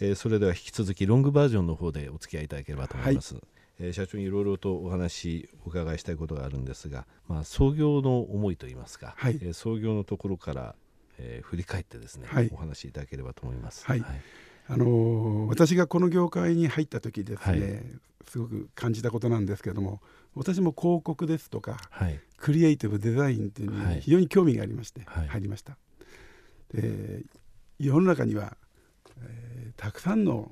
[0.00, 3.42] えー、それでは引き続きロングバージョンの方でお付き合いいただければと思います、はい、
[3.80, 10.74] えー、社長にいろいろとお話お伺いしたいことがあるんですが、まあ、創業の思いといいますか、はい、えー、創業のところから、
[11.18, 13.84] えー、振り返ってですね、はい、お話しいただければと思います。
[13.86, 14.20] はい、はい、
[14.68, 17.82] あのー、私がこの業界に入った時ですね、
[18.28, 20.00] すごく感じたことなんですけれども
[20.34, 21.78] 私も広告ですとか、
[22.36, 25.76] クリエイティブデザインというのに非常に興味がありまして入りました。
[26.72, 27.24] で
[27.78, 28.56] 世の中には
[29.24, 30.50] えー、たくさんの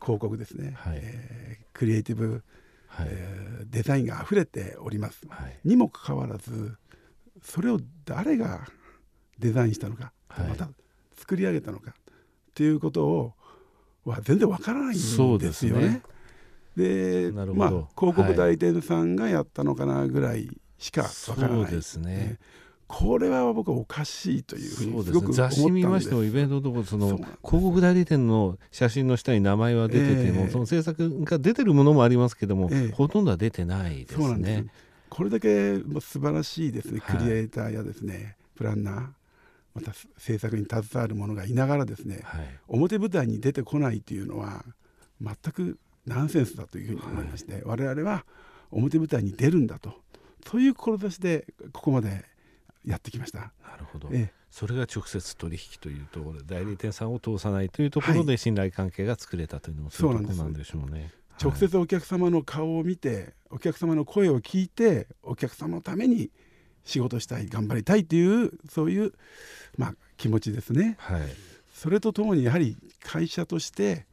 [0.00, 2.42] 広告ですね、はい、えー、クリエイティブ、
[2.86, 6.76] はい、えー、デザインが溢れております、はい、にもかかわらず
[7.42, 8.66] それを誰が
[9.38, 10.68] デザインしたのか、また
[11.16, 11.94] 作り上げたのかっ
[12.54, 13.32] ていうことを
[14.04, 16.02] は全然わからないんですよね。
[16.76, 20.48] で、ね、まあ広告代理店さんがやったのかなぐらい
[20.78, 21.58] しかわからない。
[21.58, 22.38] そうですね。
[22.92, 26.84] これは僕はおかしいというふうにすごく、ね、雑誌見ましてもイベントのところ。
[26.84, 34.66] その広告代理店の写真の下に名前は出てても、えー、その制作が出てるものもありますけども、えー、ほとんどは出てないですね。
[35.08, 37.00] これだけ素晴らしいですね。
[37.00, 39.06] クリエイターやですね、はい、プランナー
[39.74, 44.64] また制作に携わる者がいながらですね、はい、表舞台に出てこないというのは
[45.22, 48.24] 全くナンセンスだというふうに思いまして、はい、我々は
[48.72, 49.94] 表舞台に出るんだと
[50.48, 52.24] そういう志でここまで
[52.84, 53.38] やってきました。
[53.38, 61.12] なるほど、ええ、それが直接取引というところで代理店さんを通さないというところで信頼関係が作れたというのもそういうところなんでしょうね。
[61.42, 66.30] 直接お客様の顔を見て、お客様の声を聞いてお客様のために
[66.84, 69.12] 仕事したい頑張りたいというそういう、
[69.76, 70.96] まあ、気持ちですね。
[70.98, 71.22] はい、
[71.74, 74.06] それとともにやはり会社として、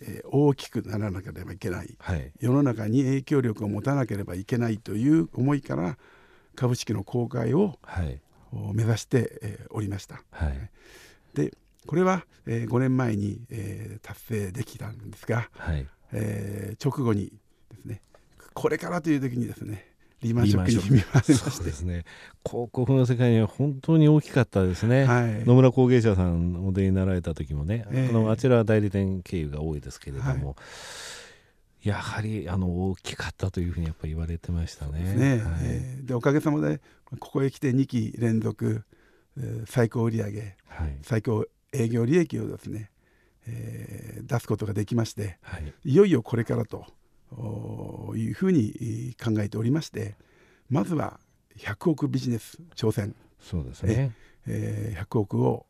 [0.00, 5.98] えー、大きくならなければいけない、はい、世の中に影響力を持たなければいけないという思いから
[6.58, 8.20] 株式の公開を、はい、
[8.74, 10.22] 目指して、えー、おりました。
[10.32, 10.70] はい、
[11.34, 11.54] で
[11.86, 15.86] これは、えー、5年前に、えー、達成できたんですが、はい。
[16.12, 17.32] えー、直後に
[17.70, 18.02] ですね
[18.54, 19.92] これからという時にですね
[20.22, 21.64] リーマンショックに見舞われまして。
[21.64, 22.04] ですね。
[22.44, 30.56] 広告の世界には本当に大きかったですね、はい、野村工芸社さんお出になられた時もね、えー、あのあちらは代理店経由が多いですけれども、はい
[31.82, 35.14] やはりあの大きかったというふうにやっぱり言われてましたね。
[35.14, 35.30] ね。
[35.30, 36.80] はい、えー、でおかげさまで
[37.18, 38.84] ここへ来て2期連続、
[39.38, 40.22] えー、最高売上、
[40.66, 42.90] はい、最高営業利益をですね、
[43.46, 46.86] えー、出すことができまして、はい、いよいよこれからと
[48.16, 50.16] いうふうに考えておりまして
[50.68, 51.20] まずは
[51.58, 53.14] 100億ビジネス挑戦。
[53.40, 54.12] そうですね、
[54.48, 55.66] えー、100億を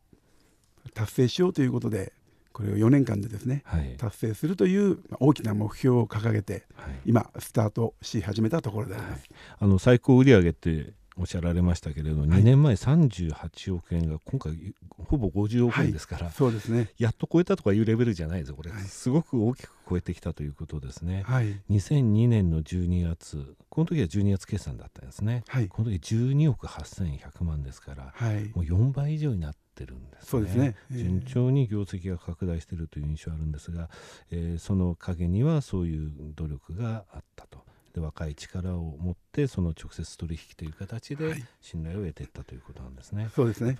[0.93, 2.13] 達成しようということで
[2.53, 9.29] これを4年間でですね、はい、達成するという大きな目標を掲げて、はい、今スタートし始めたところであります、はい、
[9.59, 14.73] あの最高売上っておっしゃられましたけれど、2年前38億円が今回
[15.09, 33.89] ほぼ50億円ですから、そうですね、やっと超えたとかいうレベルじゃないですこれ、すごく大きく超えてきたということですね、はい、2002年の12月この時は12月決算だったんですね、はい、この時12億8100万ですから、はい、もう4倍以上になってってるんです、ね、そうですね、えー、順調に業績が拡大しているという印象あるんですが、
[34.31, 37.59] えー、その陰にはそういう努力があったと。
[37.91, 43.23] で若い力を持ってその直接取引という形で信頼を得ていったということなんですね。
[43.23, 43.75] はい、そうですね。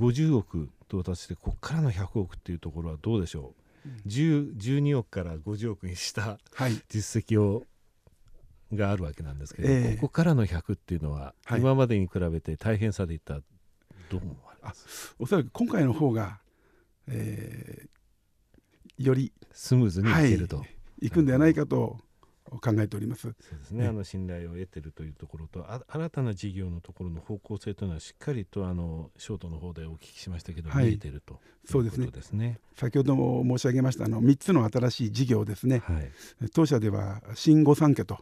[0.00, 3.54] 50億到達してここからの100億っていうところはどうでしょ
[3.86, 6.38] う？12億から50億にした
[6.88, 7.62] 実績を、
[8.72, 13.40] があるわけなんですけど、えー、ここからの100っていうのは、今までに比べて大変さでいったら
[14.12, 14.74] どう思わあ
[15.18, 16.38] おそらく今回の方が、
[17.08, 20.64] えー、よりスムーズにいけると、は
[21.00, 21.96] い、いくんではないかと
[22.60, 23.22] 考えております。
[23.22, 23.84] そうですね。
[23.84, 32.08] ねあの信頼を得ているというところと、あ新たな事業のところの方向性というのはしっかりとあのショートの方でお聞きしましたけど、はい、見えているとそうですね。
[32.08, 32.58] ですね。
[32.76, 35.78] 先ほども申し上げましたあの三つの新しい事業ですね。
[35.78, 36.10] はい、
[36.52, 38.18] 当社では新御三家と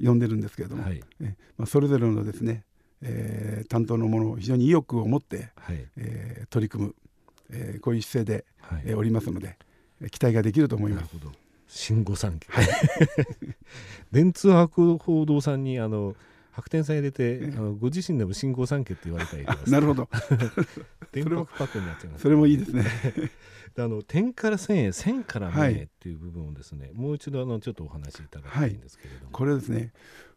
[0.00, 1.36] 呼んでるんですけれども、はい、え。
[1.56, 2.64] まあそれぞれのですね
[3.02, 6.94] えー、担当の者非常に意欲を持って、はい、えー、取り組む、
[7.50, 9.56] えー、こういう姿勢で、はい、えー、おりますので
[10.10, 11.10] 期待ができると思います。
[11.68, 12.68] 新御三家、はい、
[14.12, 16.14] 電通博報堂さんにあの
[16.52, 20.06] 白天さん入れて、あのご自身でも新御三家って言われたりなるほど
[21.12, 22.84] 電白パックになっちゃいます、それもいいですね。
[23.78, 29.92] あの点から線へ線から面へっていう部分をですね、はい、もう一度あのちょっとお話しいただきたいんですけれども、はい、これですね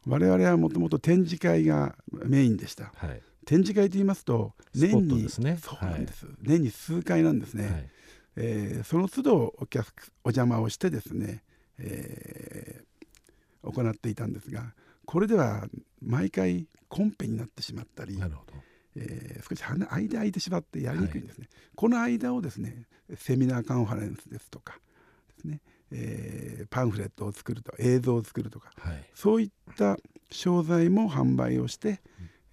[0.07, 5.30] 我々はもともと展示会がメインでした、はい、展示会と言いますと年に、ね、
[5.62, 7.89] そうなんです、年に数回なんですね、はい、
[8.38, 9.88] えー、その都度お客
[10.24, 11.44] お邪魔をしてですね、
[11.77, 14.74] えー、行っていたんですが
[15.06, 15.68] これでは
[16.01, 18.18] 毎回コンペになってしまったり、
[18.95, 22.86] えー、少し間空いてしまってやりにくいんですね、はい、この間をですね
[23.18, 24.75] セミナーカンファレンスですとか
[25.36, 25.62] ですね、
[25.92, 29.97] えー、パンフレットを作るとか映像を作るとか、はい、そういった
[30.31, 32.00] 商材も販売をして、うん、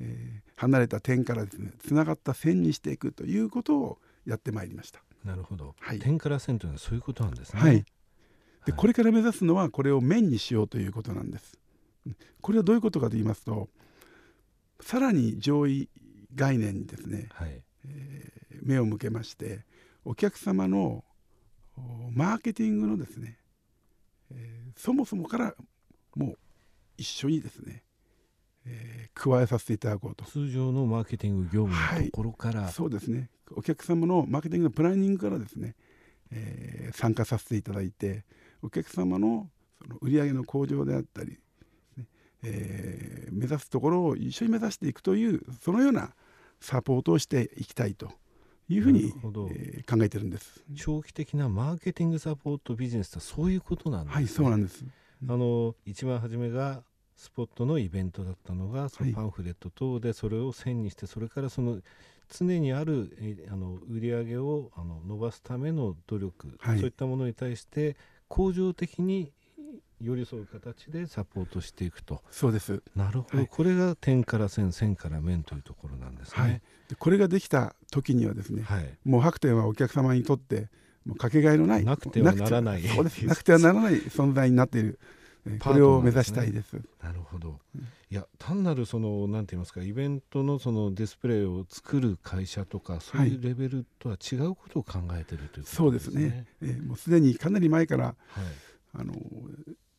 [0.01, 5.03] えー、離れた点からですねつながった線にしていくということをやってまいりました。
[5.25, 7.61] なるほど、はい、点から線というのはそういうことなんですね。
[7.61, 7.85] はい、
[8.67, 11.59] でこれから目指すのはこれを面にしようということなんです。
[12.41, 13.69] これはどういうことかと言いますと
[14.81, 15.89] さらに上位
[16.35, 19.65] 概念にですね、はい、えー、目を向けまして
[20.05, 21.05] お客様の
[22.13, 23.39] マーケティングのですね、
[24.31, 25.55] えー、そもそもから
[26.15, 26.39] もう
[26.99, 27.83] 一緒にですね、
[28.67, 30.25] えー、加えさせていただこうと。
[30.25, 33.31] 通常のマーケティング業務のところから、はい、そうですね。
[33.55, 35.75] お客様のマーケティングのプランニングからですね、
[36.31, 38.25] えー、参加させていただいて
[38.63, 39.49] お客様の
[39.83, 41.39] その売上の向上であったり、
[41.97, 42.07] ね
[42.45, 46.15] えー、目指すところを一緒に目指していくというそのような
[46.63, 48.13] サポートをしていきたいと
[48.69, 49.13] いうふうに、
[49.51, 50.65] えー、考えてるんです。
[50.75, 54.85] 長期的なマーケティングサポートビジネスはそういうことなんです、ね、はいそうなんです。
[55.29, 56.83] あの一番初めが
[57.17, 61.81] スポットのイベントだったのがそのパンフレット等でそれを線にしてそれからその
[62.29, 63.17] 常にある
[63.51, 67.97] あの売り上げをあの伸ばすための努力、はい、そういったものに対して
[68.29, 69.33] 恒常的に
[70.03, 72.23] 寄り添う形でサポートしていくと。
[72.31, 72.83] そうです。
[72.97, 80.69] なるほど、はい、これが点から線線から面というところなんですね、はい、でこれができた時にはですね、はい、もう白天はお客様にとって
[81.05, 82.83] もうかけがえのないなくてはならない。
[82.83, 84.99] なくてはならない存在になっている
[85.59, 86.81] これを目指したいです。
[87.03, 87.59] なるほど。
[88.11, 95.75] いや単なるそのなんて言いますかイベントのそのディスプレイを作る会社とかそういうレベルとは違うことを考えているということですね。
[95.75, 96.47] そうですね。
[96.63, 98.15] えー、もうすでにかなり前から、はい、
[98.95, 99.15] あの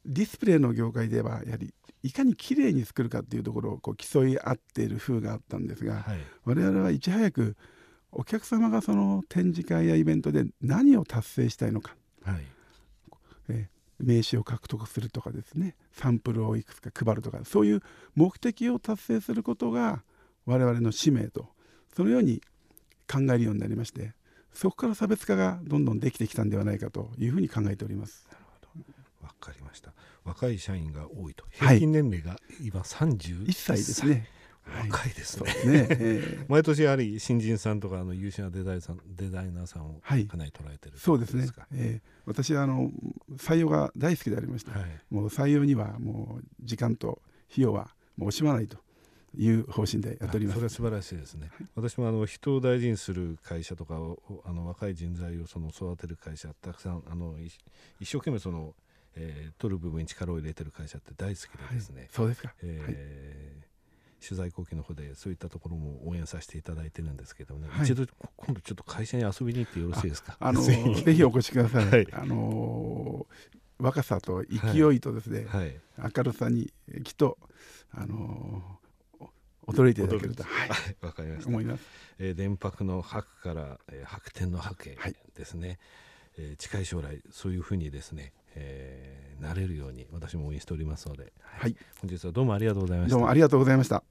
[0.05, 1.73] ディスプレイの業界ではやはり
[2.03, 7.55] いかにきれいに作るかっていうところをこう競い合っている風があったんですが、はい、我々はいち早く
[8.11, 12.45] お客様がその展示会やイベントで何を達成したいのか、はい、
[13.49, 13.69] え
[13.99, 17.81] 名刺を獲得するとかですねサンプルをいくつか配るとかそういう
[18.15, 20.03] 目的を達成することが
[20.45, 21.47] 我々の使命と
[21.95, 22.41] そのように
[23.11, 24.13] 考えるようになりまして
[24.53, 28.27] そこから差別化がどんどんできてきたんではないかというふうに考えております。
[29.23, 29.93] わかりました。
[30.23, 31.45] 若い社員が多いと。
[31.51, 33.77] 平均年齢が今31歳。
[33.77, 34.27] ですね、
[34.65, 36.37] 若いですねね、え。
[36.41, 42.89] ー、 毎年やはり新人さんとかあの優秀なデザイさんデザイナーさんをかなり捉えてる、はい、そうですね、えー、私はあの
[43.35, 47.21] 採用が大好きでありまして、はい、もう採用にはもう時間と
[47.51, 48.77] 費用はもう惜しまないと
[49.35, 50.55] いう方針でやっております。
[50.55, 57.59] それは素晴らしいですね、はい、私もあの人を大事にする会社とかをあの若い人材をその育てる会社たくさんあの一
[58.07, 58.75] 生懸命その
[59.15, 62.95] えー、取る部分に力を入れてる会社って大好きでですね、はい、そうですか、えー、はい、
[64.27, 68.05] 取材後期の方でそういったところも応援させていただいてるんですけどね、はい、一度
[68.37, 70.37] 今度ちょっと会社に遊びに行ってよろしいですか？
[70.39, 70.73] あの ぜ
[71.13, 71.23] ひ。
[71.23, 73.27] お越しください、はい、あの
[73.79, 75.75] 若さと勢いとですね、はい、
[76.15, 76.71] 明るさに
[77.03, 77.37] きっと
[77.91, 78.79] あの
[79.67, 80.69] 驚いていただけると、はい、
[81.05, 81.49] わかりました。
[81.49, 81.83] 思います。
[82.19, 84.97] えー、電白の白から、えー、白天の白へ
[85.35, 85.77] ですね、はい、
[86.37, 93.15] えー、近い将来そういうふうにですね、えー、なれるように私も応援しておりますので、はい、本日はどうもありがとうございました。
[93.15, 94.03] どうもありがとうございました